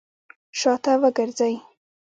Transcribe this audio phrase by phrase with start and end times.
[0.59, 1.53] شاته وګرځئ!